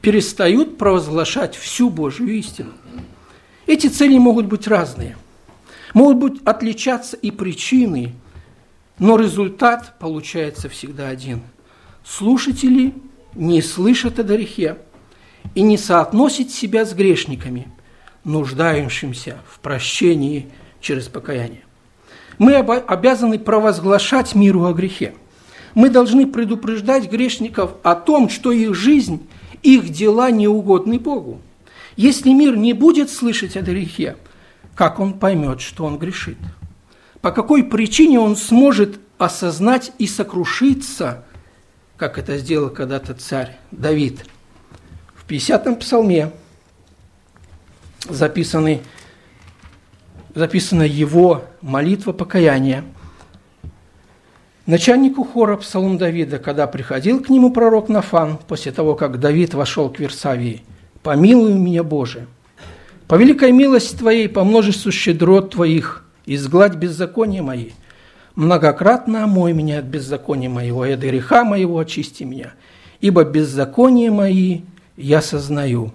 перестают 0.00 0.78
провозглашать 0.78 1.56
всю 1.56 1.90
Божью 1.90 2.28
истину. 2.28 2.72
Эти 3.66 3.88
цели 3.88 4.18
могут 4.18 4.46
быть 4.46 4.68
разные, 4.68 5.16
могут 5.94 6.16
быть 6.18 6.42
отличаться 6.44 7.16
и 7.16 7.30
причины, 7.30 8.14
но 8.98 9.16
результат 9.16 9.98
получается 9.98 10.68
всегда 10.68 11.08
один. 11.08 11.42
Слушатели 12.04 12.94
не 13.34 13.60
слышит 13.60 14.18
о 14.20 14.22
грехе 14.22 14.78
и 15.54 15.62
не 15.62 15.78
соотносит 15.78 16.50
себя 16.50 16.84
с 16.84 16.94
грешниками, 16.94 17.68
нуждающимся 18.24 19.38
в 19.48 19.60
прощении 19.60 20.48
через 20.80 21.08
покаяние. 21.08 21.62
Мы 22.38 22.54
обязаны 22.54 23.38
провозглашать 23.38 24.34
миру 24.34 24.64
о 24.64 24.72
грехе. 24.72 25.14
Мы 25.74 25.88
должны 25.88 26.26
предупреждать 26.26 27.10
грешников 27.10 27.72
о 27.82 27.94
том, 27.94 28.28
что 28.28 28.52
их 28.52 28.74
жизнь, 28.74 29.26
их 29.62 29.88
дела 29.88 30.30
неугодны 30.30 30.98
Богу. 30.98 31.40
Если 31.96 32.30
мир 32.30 32.56
не 32.56 32.72
будет 32.72 33.10
слышать 33.10 33.56
о 33.56 33.62
грехе, 33.62 34.16
как 34.74 35.00
он 35.00 35.14
поймет, 35.14 35.60
что 35.60 35.84
он 35.84 35.98
грешит? 35.98 36.38
По 37.22 37.32
какой 37.32 37.64
причине 37.64 38.20
он 38.20 38.36
сможет 38.36 39.00
осознать 39.18 39.92
и 39.98 40.06
сокрушиться 40.06 41.24
как 41.96 42.18
это 42.18 42.36
сделал 42.38 42.70
когда-то 42.70 43.14
царь 43.14 43.56
Давид. 43.70 44.24
В 45.26 45.28
50-м 45.28 45.74
псалме 45.74 46.30
записаны, 48.08 48.80
записана 50.36 50.84
его 50.84 51.42
молитва 51.60 52.12
покаяния. 52.12 52.84
Начальнику 54.66 55.24
хора 55.24 55.56
Псалом 55.56 55.98
Давида, 55.98 56.38
когда 56.38 56.68
приходил 56.68 57.20
к 57.20 57.28
нему 57.28 57.50
пророк 57.50 57.88
Нафан, 57.88 58.38
после 58.46 58.70
того, 58.70 58.94
как 58.94 59.18
Давид 59.18 59.52
вошел 59.54 59.90
к 59.90 59.98
Версавии, 59.98 60.62
«Помилуй 61.02 61.54
меня, 61.54 61.82
Боже! 61.82 62.28
По 63.08 63.16
великой 63.16 63.50
милости 63.50 63.96
Твоей, 63.96 64.28
по 64.28 64.44
множеству 64.44 64.92
щедрот 64.92 65.54
Твоих, 65.54 66.04
изгладь 66.24 66.76
беззакония 66.76 67.42
мои, 67.42 67.70
многократно 68.36 69.24
омой 69.24 69.54
меня 69.54 69.80
от 69.80 69.86
беззакония 69.86 70.48
моего, 70.48 70.86
и 70.86 70.92
от 70.92 71.00
греха 71.00 71.42
моего 71.42 71.80
очисти 71.80 72.22
меня, 72.22 72.52
ибо 73.00 73.24
беззаконие 73.24 74.12
мои 74.12 74.60
я 74.96 75.22
сознаю, 75.22 75.92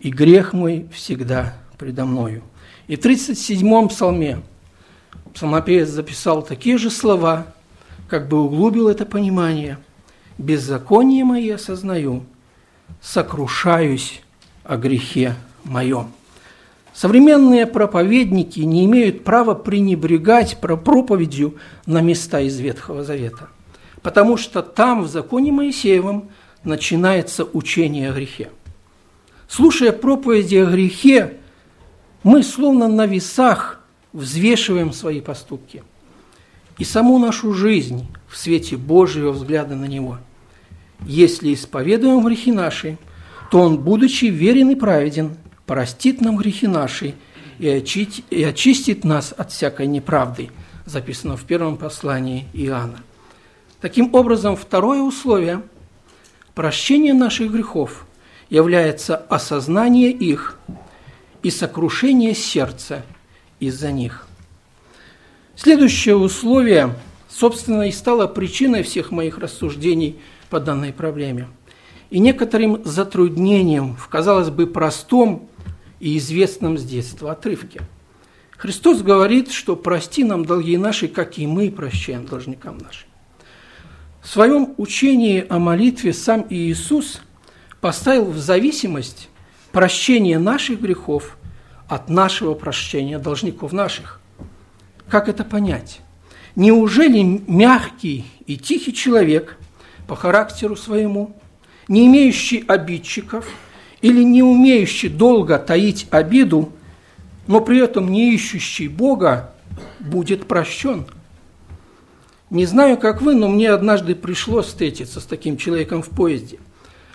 и 0.00 0.10
грех 0.10 0.52
мой 0.52 0.88
всегда 0.92 1.54
предо 1.78 2.04
мною». 2.04 2.42
И 2.86 2.96
в 2.96 3.00
37-м 3.00 3.88
псалме 3.88 4.42
псалмопевец 5.32 5.88
записал 5.88 6.42
такие 6.42 6.78
же 6.78 6.90
слова, 6.90 7.46
как 8.08 8.28
бы 8.28 8.42
углубил 8.42 8.88
это 8.88 9.06
понимание. 9.06 9.78
«Беззаконие 10.36 11.24
мои 11.24 11.50
осознаю, 11.50 12.24
сокрушаюсь 13.00 14.22
о 14.64 14.76
грехе 14.76 15.36
моем». 15.64 16.12
Современные 16.94 17.66
проповедники 17.66 18.60
не 18.60 18.84
имеют 18.84 19.24
права 19.24 19.54
пренебрегать 19.54 20.58
проповедью 20.60 21.56
на 21.86 22.00
места 22.00 22.40
из 22.40 22.60
Ветхого 22.60 23.02
Завета, 23.02 23.48
потому 24.00 24.36
что 24.36 24.62
там, 24.62 25.02
в 25.02 25.08
законе 25.08 25.50
Моисеевом, 25.50 26.30
начинается 26.64 27.44
учение 27.44 28.10
о 28.10 28.14
грехе. 28.14 28.50
Слушая 29.48 29.92
проповеди 29.92 30.56
о 30.56 30.66
грехе, 30.66 31.38
мы 32.22 32.42
словно 32.42 32.88
на 32.88 33.06
весах 33.06 33.80
взвешиваем 34.12 34.92
свои 34.92 35.20
поступки 35.20 35.82
и 36.78 36.84
саму 36.84 37.18
нашу 37.18 37.52
жизнь 37.52 38.06
в 38.28 38.36
свете 38.36 38.76
Божьего 38.76 39.30
взгляда 39.30 39.76
на 39.76 39.84
Него. 39.84 40.18
Если 41.06 41.52
исповедуем 41.52 42.24
грехи 42.24 42.50
наши, 42.50 42.98
то 43.50 43.60
Он, 43.60 43.78
будучи 43.78 44.26
верен 44.26 44.70
и 44.70 44.74
праведен, 44.74 45.36
простит 45.66 46.20
нам 46.20 46.36
грехи 46.36 46.66
наши 46.66 47.14
и 47.58 47.68
очистит, 47.68 48.24
и 48.30 48.42
очистит 48.42 49.04
нас 49.04 49.34
от 49.36 49.52
всякой 49.52 49.86
неправды, 49.86 50.50
записано 50.86 51.36
в 51.36 51.44
первом 51.44 51.76
послании 51.76 52.46
Иоанна. 52.52 53.00
Таким 53.80 54.14
образом, 54.14 54.56
второе 54.56 55.02
условие 55.02 55.62
прощения 56.54 57.14
наших 57.14 57.52
грехов 57.52 58.06
является 58.50 59.16
осознание 59.16 60.10
их 60.10 60.58
и 61.42 61.50
сокрушение 61.50 62.34
сердца 62.34 63.04
из-за 63.60 63.92
них. 63.92 64.26
Следующее 65.56 66.16
условие, 66.16 66.94
собственно, 67.28 67.82
и 67.82 67.92
стало 67.92 68.26
причиной 68.26 68.82
всех 68.82 69.10
моих 69.10 69.38
рассуждений 69.38 70.18
по 70.50 70.60
данной 70.60 70.92
проблеме 70.92 71.48
и 72.10 72.18
некоторым 72.18 72.84
затруднением 72.84 73.96
в, 73.96 74.08
казалось 74.08 74.50
бы, 74.50 74.66
простом 74.66 75.48
и 76.00 76.16
известном 76.18 76.78
с 76.78 76.84
детства 76.84 77.32
отрывке. 77.32 77.80
Христос 78.56 79.02
говорит, 79.02 79.50
что 79.50 79.74
прости 79.74 80.22
нам 80.22 80.44
долги 80.44 80.76
наши, 80.76 81.08
как 81.08 81.38
и 81.38 81.46
мы 81.46 81.70
прощаем 81.70 82.24
должникам 82.24 82.78
нашим. 82.78 83.08
В 84.24 84.30
своем 84.30 84.72
учении 84.78 85.44
о 85.50 85.58
молитве 85.58 86.14
сам 86.14 86.46
Иисус 86.48 87.20
поставил 87.82 88.30
в 88.30 88.38
зависимость 88.38 89.28
прощение 89.70 90.38
наших 90.38 90.80
грехов 90.80 91.36
от 91.88 92.08
нашего 92.08 92.54
прощения 92.54 93.18
должников 93.18 93.72
наших. 93.72 94.22
Как 95.10 95.28
это 95.28 95.44
понять? 95.44 96.00
Неужели 96.56 97.42
мягкий 97.46 98.24
и 98.46 98.56
тихий 98.56 98.94
человек 98.94 99.58
по 100.06 100.16
характеру 100.16 100.74
своему, 100.74 101.36
не 101.86 102.06
имеющий 102.06 102.64
обидчиков 102.66 103.46
или 104.00 104.22
не 104.22 104.42
умеющий 104.42 105.10
долго 105.10 105.58
таить 105.58 106.06
обиду, 106.10 106.72
но 107.46 107.60
при 107.60 107.78
этом 107.78 108.10
не 108.10 108.32
ищущий 108.32 108.88
Бога, 108.88 109.54
будет 110.00 110.48
прощен? 110.48 111.04
Не 112.50 112.66
знаю, 112.66 112.98
как 112.98 113.22
вы, 113.22 113.34
но 113.34 113.48
мне 113.48 113.70
однажды 113.70 114.14
пришлось 114.14 114.66
встретиться 114.66 115.20
с 115.20 115.24
таким 115.24 115.56
человеком 115.56 116.02
в 116.02 116.10
поезде. 116.10 116.58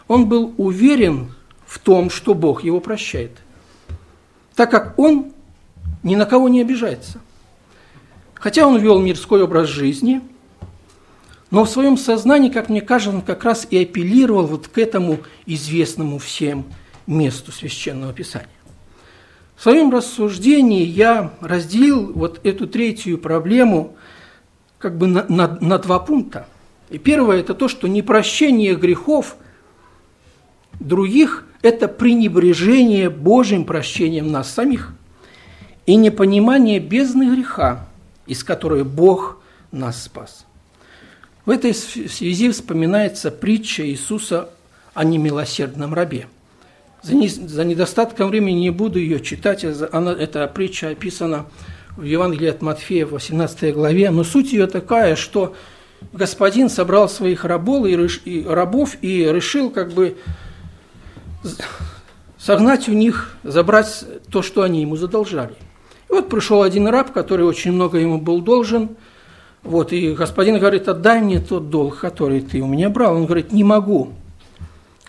Он 0.07 0.27
был 0.27 0.53
уверен 0.57 1.33
в 1.65 1.79
том, 1.79 2.09
что 2.09 2.33
Бог 2.33 2.63
его 2.63 2.79
прощает, 2.79 3.31
так 4.55 4.71
как 4.71 4.97
он 4.97 5.33
ни 6.01 6.15
на 6.15 6.25
кого 6.25 6.49
не 6.49 6.61
обижается. 6.61 7.19
Хотя 8.33 8.67
он 8.67 8.79
вел 8.79 8.99
мирской 8.99 9.43
образ 9.43 9.67
жизни, 9.67 10.21
но 11.51 11.65
в 11.65 11.69
своем 11.69 11.97
сознании, 11.97 12.49
как 12.49 12.69
мне 12.69 12.81
кажется, 12.81 13.15
он 13.15 13.21
как 13.21 13.43
раз 13.43 13.67
и 13.69 13.81
апеллировал 13.81 14.45
вот 14.45 14.67
к 14.67 14.77
этому 14.77 15.19
известному 15.45 16.17
всем 16.17 16.65
месту 17.05 17.51
Священного 17.51 18.13
Писания. 18.13 18.49
В 19.55 19.63
своем 19.63 19.91
рассуждении 19.91 20.85
я 20.85 21.33
разделил 21.41 22.13
вот 22.13 22.39
эту 22.45 22.65
третью 22.65 23.17
проблему 23.17 23.97
как 24.79 24.97
бы 24.97 25.07
на, 25.07 25.25
на, 25.29 25.57
на 25.61 25.77
два 25.77 25.99
пункта. 25.99 26.47
И 26.89 26.97
первое– 26.97 27.39
это 27.41 27.53
то, 27.53 27.67
что 27.67 27.87
непрощение 27.87 28.75
грехов 28.75 29.35
других– 30.79 31.45
это 31.61 31.87
пренебрежение 31.87 33.09
Божьим 33.09 33.65
прощением 33.65 34.31
нас 34.31 34.51
самих 34.51 34.93
и 35.85 35.95
непонимание 35.95 36.79
бездны 36.79 37.35
греха, 37.35 37.87
из 38.25 38.43
которой 38.43 38.83
Бог 38.83 39.37
нас 39.71 40.03
спас. 40.03 40.45
В 41.45 41.49
этой 41.49 41.73
связи 41.73 42.49
вспоминается 42.49 43.31
притча 43.31 43.87
Иисуса 43.87 44.49
о 44.93 45.03
немилосердном 45.03 45.93
рабе. 45.93 46.27
За, 47.01 47.15
не, 47.15 47.27
за 47.27 47.63
недостатком 47.63 48.29
времени 48.29 48.59
не 48.59 48.69
буду 48.69 48.99
ее 48.99 49.19
читать, 49.19 49.65
она, 49.91 50.11
эта 50.11 50.47
притча 50.47 50.89
описана 50.89 51.45
Евангелии 52.03 52.49
от 52.49 52.61
Матфея 52.61 53.05
в 53.05 53.11
18 53.11 53.73
главе, 53.73 54.09
но 54.11 54.23
суть 54.23 54.53
ее 54.53 54.67
такая, 54.67 55.15
что 55.15 55.55
господин 56.13 56.69
собрал 56.69 57.09
своих 57.09 57.45
рабов 57.45 57.85
и 57.87 58.45
рабов 58.47 58.95
и 59.01 59.23
решил 59.25 59.69
как 59.69 59.91
бы 59.91 60.17
согнать 62.37 62.87
у 62.87 62.93
них, 62.93 63.35
забрать 63.43 64.05
то, 64.31 64.41
что 64.41 64.63
они 64.63 64.81
ему 64.81 64.95
задолжали– 64.95 65.55
и 66.09 66.13
вот 66.13 66.27
пришел 66.27 66.63
один 66.63 66.87
раб, 66.87 67.11
который 67.11 67.45
очень 67.45 67.71
много 67.71 67.99
ему 67.99 68.19
был 68.19 68.41
должен. 68.41 68.89
Вот, 69.61 69.93
и 69.93 70.13
господин 70.13 70.57
говорит, 70.57 70.87
отдай 70.87 71.21
мне 71.21 71.39
тот 71.39 71.69
долг, 71.69 71.99
который 71.99 72.41
ты 72.41 72.61
у 72.61 72.67
меня 72.67 72.89
брал. 72.89 73.15
Он 73.15 73.25
говорит, 73.25 73.51
не 73.51 73.63
могу. 73.63 74.13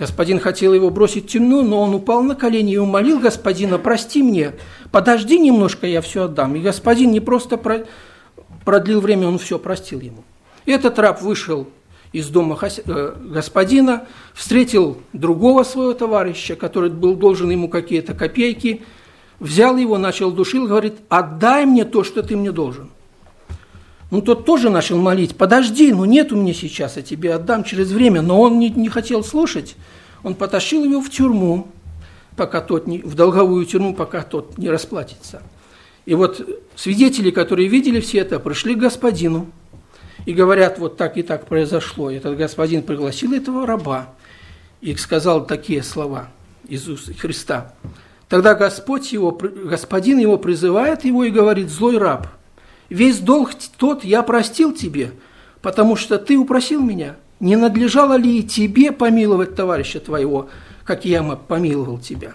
Господин 0.01 0.41
хотел 0.41 0.75
его 0.75 0.91
бросить 0.91 1.27
в 1.27 1.29
тюрьму, 1.29 1.63
но 1.63 1.81
он 1.81 1.95
упал 1.95 2.23
на 2.25 2.35
колени 2.35 2.73
и 2.73 2.79
умолил 2.79 3.21
господина, 3.21 3.79
прости 3.79 4.23
мне, 4.23 4.55
подожди 4.91 5.39
немножко, 5.39 5.87
я 5.87 6.01
все 6.01 6.25
отдам. 6.25 6.57
И 6.57 6.61
господин 6.61 7.13
не 7.13 7.21
просто 7.21 7.61
продлил 8.65 9.01
время, 9.01 9.29
он 9.29 9.39
все 9.39 9.61
простил 9.61 10.01
ему. 10.01 10.25
Этот 10.67 10.99
раб 10.99 11.23
вышел 11.23 11.69
из 12.13 12.29
дома 12.29 12.59
э, 12.61 13.15
господина, 13.21 14.07
встретил 14.35 14.99
другого 15.13 15.63
своего 15.63 15.95
товарища, 15.95 16.57
который 16.57 16.91
был 16.91 17.15
должен 17.15 17.51
ему 17.51 17.69
какие-то 17.69 18.15
копейки– 18.15 18.83
взял 19.41 19.77
его, 19.77 19.99
начал 19.99 20.31
душил, 20.31 20.69
говорит, 20.69 20.99
отдай 21.09 21.67
мне 21.67 21.85
то, 21.85 22.05
что 22.05 22.23
ты 22.23 22.37
мне 22.37 22.53
должен. 22.53 22.91
Ну, 24.11 24.23
тот 24.23 24.45
тоже 24.45 24.71
начал 24.71 24.99
молить, 24.99 25.37
подожди, 25.37 25.93
ну 25.93 26.05
нет 26.05 26.33
у 26.33 26.37
меня 26.37 26.53
сейчас, 26.53 26.97
я 26.97 27.03
тебе 27.03 27.35
отдам 27.35 27.63
через 27.63 27.93
время. 27.93 28.23
Но 28.23 28.41
он 28.41 28.59
не, 28.59 28.69
не 28.71 28.89
хотел 28.89 29.23
слушать, 29.23 29.77
он 30.25 30.35
потащил 30.35 30.85
его 30.85 31.01
в 31.01 31.11
тюрьму, 31.11 31.69
пока 32.37 32.61
тот 32.61 32.87
не, 32.87 32.99
в 32.99 33.15
долговую 33.15 33.65
тюрьму, 33.67 33.95
пока 33.95 34.23
тот 34.23 34.59
не 34.59 34.69
расплатится. 34.69 35.43
И 36.07 36.15
вот 36.15 36.45
свидетели, 36.75 37.31
которые 37.31 37.69
видели 37.69 38.01
все 38.01 38.19
это, 38.19 38.41
пришли 38.41 38.75
к 38.75 38.79
господину 38.79 39.47
и 40.27 40.33
говорят, 40.33 40.79
вот 40.79 40.97
так 40.97 41.17
и 41.17 41.23
так 41.23 41.47
произошло. 41.47 42.11
Этот 42.11 42.37
господин 42.37 42.83
пригласил 42.83 43.33
этого 43.33 43.65
раба 43.65 44.09
и 44.81 44.95
сказал 44.97 45.47
такие 45.47 45.85
слова 45.85 46.31
Иисуса 46.69 47.15
Христа. 47.15 47.75
Тогда 48.29 48.55
Господь 48.55 49.13
его, 49.13 49.31
Господин 49.31 50.19
его 50.19 50.37
призывает 50.37 51.05
его 51.05 51.25
и 51.25 51.31
говорит, 51.31 51.69
злой 51.69 51.99
раб, 51.99 52.29
весь 52.91 53.19
долг 53.19 53.53
тот 53.79 54.05
я 54.05 54.23
простил 54.23 54.75
тебе, 54.75 55.13
потому 55.63 55.97
что 55.97 56.19
ты 56.19 56.37
упросил 56.37 56.83
меня. 56.83 57.17
Не 57.39 57.57
надлежало 57.57 58.17
ли 58.19 58.41
и 58.41 58.43
тебе 58.43 58.93
помиловать 58.93 59.55
товарища 59.55 59.99
твоего, 60.01 60.51
как 60.85 61.07
я 61.07 61.23
помиловал 61.23 61.99
тебя? 61.99 62.35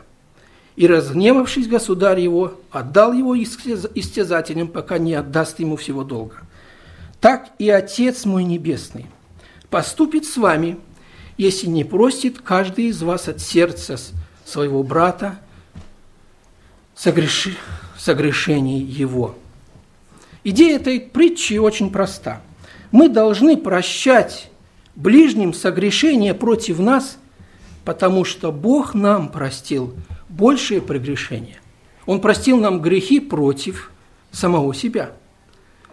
И 0.75 0.87
разгневавшись, 0.87 1.67
государь 1.67 2.19
его 2.19 2.55
отдал 2.71 3.13
его 3.13 3.37
истязателям, 3.37 4.67
пока 4.67 4.97
не 4.97 5.13
отдаст 5.13 5.59
ему 5.59 5.75
всего 5.75 6.03
долга. 6.03 6.37
Так 7.21 7.49
и 7.59 7.69
Отец 7.69 8.25
мой 8.25 8.43
Небесный 8.43 9.05
поступит 9.69 10.25
с 10.25 10.37
вами, 10.37 10.77
если 11.37 11.67
не 11.67 11.83
простит 11.83 12.39
каждый 12.39 12.85
из 12.85 13.01
вас 13.01 13.27
от 13.27 13.41
сердца 13.41 13.97
своего 14.45 14.83
брата 14.83 15.39
согреши, 16.95 17.55
согрешений 17.97 18.79
его. 18.79 19.35
Идея 20.47 20.75
этой 20.75 20.99
притчи 20.99 21.57
очень 21.57 21.89
проста. 21.89 22.39
Мы 22.91 23.09
должны 23.09 23.57
прощать 23.57 24.51
ближним 24.95 25.55
согрешения 25.55 26.35
против 26.35 26.77
нас, 26.77 27.17
потому 27.83 28.23
что 28.25 28.51
Бог 28.51 28.93
нам 28.93 29.29
простил 29.29 29.95
большие 30.29 30.81
прегрешения. 30.81 31.57
Он 32.05 32.21
простил 32.21 32.57
нам 32.59 32.79
грехи 32.79 33.19
против 33.19 33.91
самого 34.31 34.75
себя. 34.75 35.13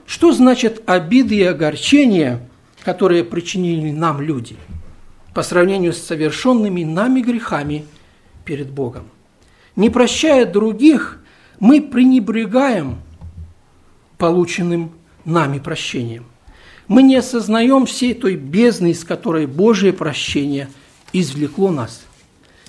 Что 0.04 0.32
значит 0.32 0.82
обиды 0.84 1.36
и 1.36 1.44
огорчения, 1.44 2.46
которые 2.84 3.24
причинили 3.24 3.90
нам 3.90 4.20
люди, 4.20 4.56
по 5.32 5.42
сравнению 5.42 5.94
с 5.94 6.02
совершенными 6.02 6.84
нами 6.84 7.22
грехами 7.22 7.86
перед 8.44 8.70
Богом? 8.70 9.04
Не 9.76 9.88
прощая 9.88 10.44
других, 10.44 11.24
мы 11.58 11.80
пренебрегаем 11.80 12.98
полученным 14.22 14.92
нами 15.24 15.58
прощением. 15.58 16.26
Мы 16.86 17.02
не 17.02 17.16
осознаем 17.16 17.86
всей 17.86 18.14
той 18.14 18.36
бездны, 18.36 18.92
из 18.92 19.02
которой 19.02 19.46
Божие 19.46 19.92
прощение 19.92 20.68
извлекло 21.12 21.72
нас. 21.72 22.02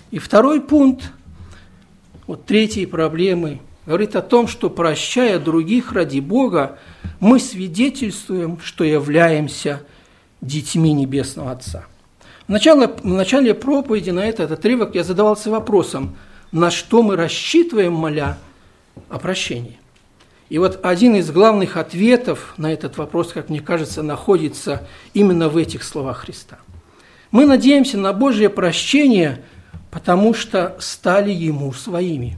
И 0.10 0.18
второй 0.18 0.62
пункт, 0.62 1.12
вот 2.26 2.48
третьей 2.48 2.88
проблемы, 2.88 3.60
говорит 3.86 4.16
о 4.16 4.24
том, 4.24 4.48
что 4.48 4.72
прощая 4.72 5.38
других 5.38 5.92
ради 5.92 6.20
Бога, 6.20 6.80
мы 7.20 7.40
свидетельствуем, 7.40 8.60
что 8.60 8.84
являемся 8.84 9.84
детьми 10.42 10.92
Небесного 10.92 11.52
Отца. 11.52 11.86
В 12.48 12.52
начале, 12.52 12.88
в 12.88 13.06
начале 13.06 13.54
проповеди 13.54 14.10
на 14.10 14.26
этот 14.26 14.52
отрывок 14.52 14.96
я 14.96 15.04
задавался 15.04 15.52
вопросом– 15.52 16.18
на 16.54 16.70
что 16.70 17.02
мы 17.02 17.16
рассчитываем, 17.16 17.94
моля 17.94 18.38
о 19.10 19.20
прощении. 19.20 19.80
И 20.54 20.60
вот 20.60 20.86
один 20.86 21.16
из 21.16 21.32
главных 21.32 21.78
ответов 21.78 22.54
на 22.58 22.72
этот 22.72 23.00
вопрос, 23.00 23.34
как 23.34 23.50
мне 23.50 23.60
кажется, 23.60 24.04
находится 24.04 24.88
именно 25.16 25.50
в 25.50 25.58
этих 25.58 25.82
словах 25.82 26.18
Христа. 26.18 26.60
Мы 27.32 27.48
надеемся 27.48 27.98
на 27.98 28.14
Божье 28.14 28.52
прощение, 28.52 29.44
потому 29.90 30.36
что 30.36 30.78
стали 30.78 31.32
Ему 31.32 31.74
своими. 31.74 32.38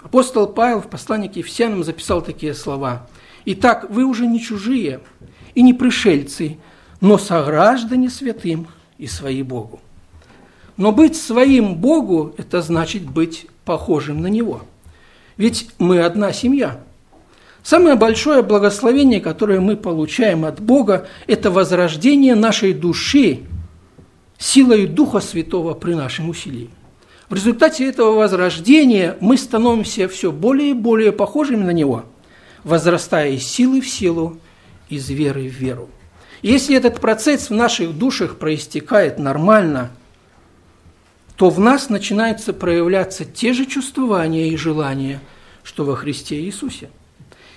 Апостол 0.00 0.46
Павел 0.46 0.80
в 0.80 0.86
послании 0.86 1.26
к 1.26 1.34
Ефесянам 1.34 1.82
записал 1.82 2.22
такие 2.22 2.54
слова. 2.54 3.08
«Итак, 3.44 3.86
вы 3.90 4.04
уже 4.04 4.28
не 4.28 4.40
чужие 4.40 5.00
и 5.56 5.62
не 5.62 5.74
пришельцы, 5.74 6.56
но 7.00 7.18
сограждане 7.18 8.08
святым 8.08 8.68
и 8.96 9.08
свои 9.08 9.42
Богу». 9.42 9.80
Но 10.76 10.92
быть 10.92 11.16
своим 11.16 11.74
Богу– 11.74 12.32
это 12.38 12.62
значит 12.62 13.02
быть 13.02 13.48
похожим 13.64 14.20
на 14.22 14.28
Него. 14.28 14.62
Ведь 15.36 15.68
мы 15.78 16.00
одна 16.00 16.32
семья. 16.32 16.80
Самое 17.62 17.94
большое 17.94 18.42
благословение, 18.42 19.20
которое 19.20 19.60
мы 19.60 19.76
получаем 19.76 20.44
от 20.44 20.60
Бога, 20.60 21.06
это 21.26 21.50
возрождение 21.50 22.34
нашей 22.34 22.72
души 22.72 23.40
силой 24.38 24.86
Духа 24.86 25.20
Святого 25.20 25.74
при 25.74 25.94
нашем 25.94 26.28
усилии. 26.28 26.70
В 27.28 27.34
результате 27.34 27.88
этого 27.88 28.12
возрождения 28.12 29.16
мы 29.20 29.38
становимся 29.38 30.08
все 30.08 30.32
более 30.32 30.70
и 30.70 30.74
более 30.74 31.12
похожими 31.12 31.62
на 31.62 31.70
Него, 31.70 32.04
возрастая 32.64 33.30
из 33.30 33.46
силы 33.46 33.80
в 33.80 33.88
силу, 33.88 34.38
из 34.88 35.08
веры 35.08 35.48
в 35.48 35.52
веру. 35.52 35.88
Если 36.42 36.76
этот 36.76 37.00
процесс 37.00 37.48
в 37.48 37.54
наших 37.54 37.96
душах 37.96 38.36
проистекает 38.38 39.18
нормально– 39.18 39.90
то 41.36 41.50
в 41.50 41.58
нас 41.58 41.88
начинаются 41.88 42.52
проявляться 42.52 43.24
те 43.24 43.52
же 43.52 43.66
чувствования 43.66 44.46
и 44.46 44.56
желания, 44.56 45.20
что 45.62 45.84
во 45.84 45.96
Христе 45.96 46.40
Иисусе. 46.40 46.90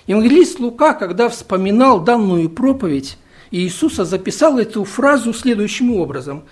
Евангелист 0.06 0.60
Лука, 0.60 0.94
когда 0.94 1.28
вспоминал 1.28 2.00
данную 2.00 2.48
проповедь, 2.48 3.18
Иисуса 3.50 4.04
записал 4.04 4.58
эту 4.58 4.84
фразу 4.84 5.32
следующим 5.32 5.92
образом. 5.92 6.44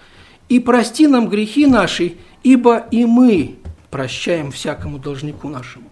«И 0.49 0.61
прости 0.61 1.07
нам 1.07 1.29
грехи 1.29 1.67
наши, 1.67 2.17
ибо 2.43 2.79
и 2.91 3.05
мы 3.05 3.57
прощаем 3.91 4.51
всякому 4.51 4.99
должнику 4.99 5.49
нашему». 5.49 5.91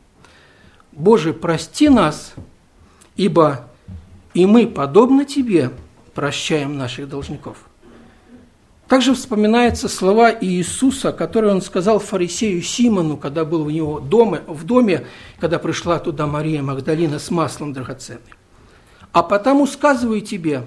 Боже, 0.92 1.32
прости 1.32 1.88
нас, 1.88 2.34
ибо 3.16 3.68
и 4.34 4.44
мы, 4.44 4.66
подобно 4.66 5.24
Тебе, 5.24 5.70
прощаем 6.14 6.76
наших 6.76 7.08
должников. 7.08 7.56
Также 8.92 9.14
вспоминаются 9.14 9.88
слова 9.88 10.30
Иисуса, 10.38 11.12
которые 11.12 11.54
он 11.54 11.62
сказал 11.62 11.98
фарисею 11.98 12.60
Симону, 12.60 13.16
когда 13.16 13.46
был 13.46 13.64
в 13.64 13.72
него 13.72 14.00
доме, 14.00 14.42
в 14.46 14.64
доме, 14.64 15.06
когда 15.40 15.58
пришла 15.58 15.98
туда 15.98 16.26
Мария 16.26 16.60
Магдалина 16.60 17.18
с 17.18 17.30
маслом 17.30 17.72
драгоценным. 17.72 18.36
«А 19.12 19.22
потому 19.22 19.66
сказываю 19.66 20.20
тебе, 20.20 20.64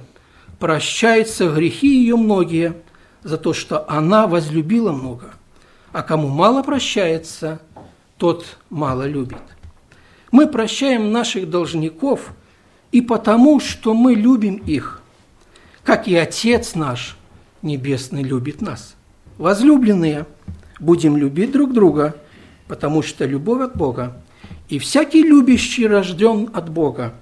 прощаются 0.58 1.52
грехи 1.52 2.00
ее 2.00 2.16
многие, 2.16 2.74
за 3.22 3.38
то, 3.38 3.54
что 3.54 3.88
она 3.88 4.26
возлюбила 4.26 4.92
много, 4.92 5.36
а 5.92 6.02
кому 6.02 6.28
мало 6.28 6.64
прощается, 6.64 7.62
тот 8.18 8.58
мало 8.72 9.04
любит». 9.04 9.38
Мы 10.32 10.48
прощаем 10.48 11.12
наших 11.12 11.48
должников 11.48 12.34
и 12.92 13.02
потому, 13.02 13.60
что 13.60 13.94
мы 13.94 14.16
любим 14.16 14.56
их, 14.56 15.04
как 15.84 16.08
и 16.08 16.16
Отец 16.16 16.74
наш 16.74 17.16
Небесный 17.66 18.22
любит 18.22 18.62
нас. 18.62 18.96
Возлюбленные, 19.40 20.28
будем 20.80 21.18
любить 21.18 21.52
друг 21.52 21.74
друга, 21.74 22.16
потому 22.68 23.02
что 23.02 23.26
любовь 23.26 23.64
от 23.64 23.76
Бога. 23.76 24.22
И 24.70 24.78
всякий 24.78 25.24
любящий 25.24 25.88
рожден 25.88 26.52
от 26.54 26.70
Бога 26.70 27.16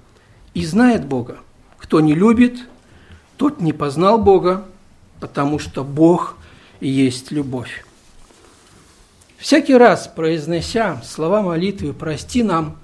и 0.52 0.66
знает 0.66 1.06
Бога. 1.06 1.38
Кто 1.78 2.00
не 2.00 2.14
любит, 2.14 2.58
тот 3.38 3.62
не 3.62 3.72
познал 3.72 4.18
Бога, 4.18 4.66
потому 5.18 5.58
что 5.58 5.82
Бог 5.82 6.36
есть 6.78 7.30
любовь. 7.30 7.86
Всякий 9.38 9.78
раз, 9.78 10.12
произнося 10.14 11.00
слова 11.02 11.40
молитвы 11.40 11.94
«Прости 11.94 12.42
нам», 12.42 12.76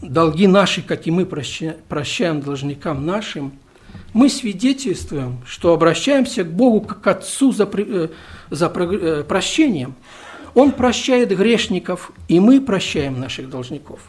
долги 0.00 0.46
наши, 0.46 0.80
как 0.80 1.08
и 1.08 1.10
мы 1.10 1.26
прощаем 1.26 2.40
должникам 2.40 3.04
нашим, 3.04 3.52
мы 4.12 4.28
свидетельствуем, 4.28 5.38
что 5.46 5.72
обращаемся 5.72 6.44
к 6.44 6.52
Богу 6.52 6.80
как 6.80 7.00
к 7.00 7.06
Отцу 7.06 7.52
за, 7.52 7.68
э, 7.72 8.08
за 8.50 8.66
э, 8.66 9.24
прощением. 9.26 9.94
Он 10.54 10.72
прощает 10.72 11.36
грешников, 11.36 12.12
и 12.28 12.38
мы 12.40 12.60
прощаем 12.60 13.20
наших 13.20 13.50
должников. 13.50 14.00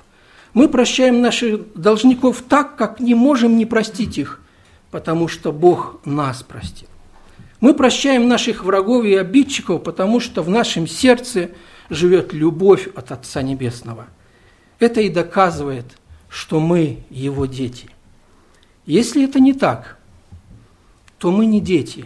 Мы 0.54 0.70
прощаем 0.70 1.22
наших 1.22 1.74
должников 1.74 2.44
так, 2.48 2.76
как 2.76 3.00
не 3.00 3.16
можем 3.16 3.58
не 3.58 3.66
простить 3.66 4.18
их, 4.18 4.42
потому 4.92 5.28
что 5.28 5.52
Бог 5.52 6.00
нас 6.06 6.44
простил. 6.44 6.88
Мы 7.60 7.74
прощаем 7.74 8.28
наших 8.28 8.64
врагов 8.64 9.06
и 9.06 9.16
обидчиков, 9.16 9.84
потому 9.84 10.20
что 10.20 10.44
в 10.44 10.50
нашем 10.50 10.88
сердце 10.88 11.50
живет 11.90 12.34
любовь 12.34 12.88
от 12.96 13.12
Отца 13.12 13.42
Небесного– 13.42 14.08
это 14.80 15.02
и 15.02 15.10
доказывает, 15.10 15.98
что 16.30 16.60
мы 16.60 17.04
его 17.10 17.46
дети. 17.46 17.90
Если 18.86 19.24
это 19.24 19.40
не 19.40 19.54
так, 19.54 19.98
то 21.18 21.32
мы 21.32 21.46
не 21.46 21.60
дети. 21.60 22.06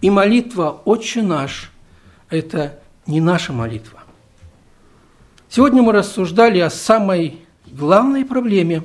И 0.00 0.10
молитва 0.10 0.82
«Отче 0.84 1.22
наш»– 1.22 1.70
это 2.30 2.78
не 3.06 3.20
наша 3.20 3.52
молитва. 3.52 4.00
Сегодня 5.48 5.82
мы 5.82 5.92
рассуждали 5.92 6.58
о 6.58 6.70
самой 6.70 7.40
главной 7.66 8.24
проблеме 8.24 8.82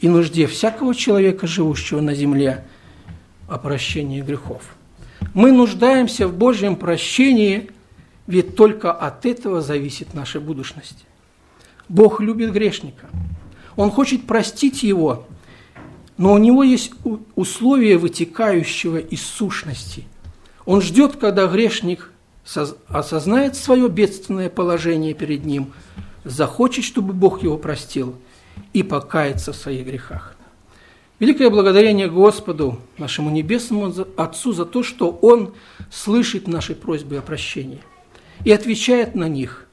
и 0.00 0.08
нужде 0.08 0.46
всякого 0.46 0.94
человека, 0.94 1.46
живущего 1.46 2.00
на 2.00 2.14
земле, 2.14 2.64
о 3.48 3.58
прощении 3.58 4.20
грехов. 4.20 4.62
Мы 5.34 5.52
нуждаемся 5.52 6.26
в 6.26 6.36
Божьем 6.36 6.76
прощении, 6.76 7.70
ведь 8.26 8.56
только 8.56 8.92
от 8.92 9.24
этого 9.26 9.60
зависит 9.60 10.14
наша 10.14 10.40
будущность. 10.40 11.04
Бог 11.88 12.20
любит 12.20 12.52
грешника. 12.52 13.06
Он 13.76 13.90
хочет 13.90 14.26
простить 14.26 14.82
его, 14.82 15.26
но 16.22 16.34
у 16.34 16.38
него 16.38 16.62
есть 16.62 16.92
условия 17.34 17.98
вытекающего 17.98 18.98
из 18.98 19.22
сущности. 19.22 20.04
Он 20.64 20.80
ждет, 20.80 21.16
когда 21.16 21.48
грешник 21.48 22.12
осознает 22.86 23.56
свое 23.56 23.88
бедственное 23.88 24.48
положение 24.48 25.14
перед 25.14 25.44
ним, 25.44 25.72
захочет, 26.22 26.84
чтобы 26.84 27.12
Бог 27.12 27.42
его 27.42 27.58
простил 27.58 28.14
и 28.72 28.84
покается 28.84 29.52
в 29.52 29.56
своих 29.56 29.84
грехах. 29.84 30.36
Великое 31.18 31.50
благодарение 31.50 32.08
Господу, 32.08 32.78
нашему 32.98 33.30
Небесному 33.30 33.92
Отцу, 34.16 34.52
за 34.52 34.64
то, 34.64 34.84
что 34.84 35.10
Он 35.10 35.52
слышит 35.90 36.46
наши 36.46 36.76
просьбы 36.76 37.16
о 37.16 37.22
прощении 37.22 37.82
и 38.44 38.52
отвечает 38.52 39.16
на 39.16 39.28
них 39.28 39.66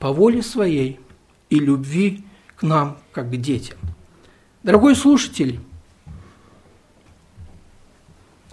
по 0.00 0.12
воле 0.12 0.42
Своей– 0.42 0.98
и 1.50 1.58
любви 1.58 2.24
к 2.56 2.62
нам, 2.62 2.98
как 3.12 3.30
к 3.30 3.36
детям. 3.36 3.78
Дорогой 4.62 4.94
слушатель, 4.94 5.60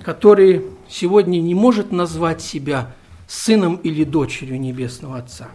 который 0.03 0.63
сегодня 0.89 1.39
не 1.39 1.55
может 1.55 1.91
назвать 1.91 2.41
себя 2.41 2.93
сыном 3.27 3.77
или 3.77 4.03
дочерью 4.03 4.59
Небесного 4.59 5.17
Отца, 5.17 5.49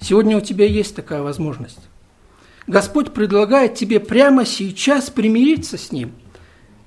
сегодня 0.00 0.36
у 0.36 0.40
тебя 0.40 0.66
есть 0.66 0.94
такая 0.94 1.22
возможность. 1.22 1.80
Господь 2.66 3.12
предлагает 3.12 3.74
тебе 3.74 4.00
прямо 4.00 4.46
сейчас 4.46 5.10
примириться 5.10 5.76
с 5.76 5.92
Ним. 5.92 6.12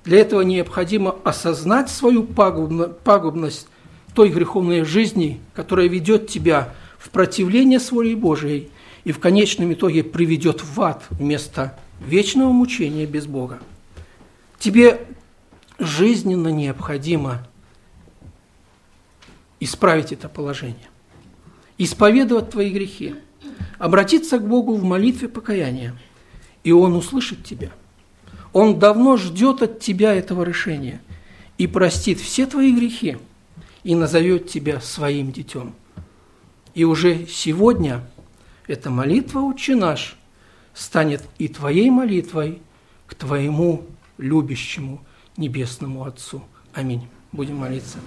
Для 0.03 0.19
этого 0.19 0.41
необходимо 0.41 1.15
осознать 1.23 1.89
свою 1.89 2.23
пагубность 2.23 3.67
той 4.15 4.29
греховной 4.29 4.83
жизни, 4.83 5.39
которая 5.53 5.87
ведет 5.87 6.27
тебя 6.27 6.73
в 6.97 7.09
противление 7.11 7.79
своей 7.79 8.15
Божией 8.15 8.71
и 9.03 9.11
в 9.11 9.19
конечном 9.19 9.73
итоге 9.73 10.03
приведет 10.03 10.63
в 10.63 10.81
ад 10.81 11.03
вместо 11.11 11.77
вечного 11.99 12.51
мучения 12.51 13.05
без 13.05 13.27
Бога. 13.27 13.59
Тебе 14.57 15.01
жизненно 15.79 16.49
необходимо 16.49 17.47
исправить 19.59 20.11
это 20.11 20.29
положение, 20.29 20.87
исповедовать 21.77 22.51
твои 22.51 22.69
грехи, 22.69 23.15
обратиться 23.79 24.39
к 24.39 24.47
Богу 24.47 24.75
в 24.75 24.83
молитве 24.83 25.27
покаяния, 25.27 25.97
и 26.63 26.71
Он 26.71 26.95
услышит 26.95 27.43
тебя. 27.43 27.71
Он 28.53 28.79
давно 28.79 29.17
ждет 29.17 29.61
от 29.61 29.79
тебя 29.79 30.13
этого 30.13 30.43
решения 30.43 31.01
и 31.57 31.67
простит 31.67 32.19
все 32.19 32.45
твои 32.45 32.73
грехи 32.73 33.17
и 33.83 33.95
назовет 33.95 34.49
тебя 34.49 34.81
своим 34.81 35.31
детем. 35.31 35.73
И 36.73 36.83
уже 36.83 37.25
сегодня– 37.27 38.03
эта 38.67 38.89
молитва 38.89 39.39
«Отче 39.39 39.75
наш» 39.75 40.17
станет 40.73 41.23
и 41.39 41.47
твоей 41.47 41.89
молитвой 41.89 42.61
к 43.07 43.15
твоему 43.15 43.85
любящему 44.17 45.01
Небесному 45.37 46.03
Отцу. 46.03 46.41
Аминь. 46.73 47.07
Будем 47.31 47.57
молиться. 47.57 47.99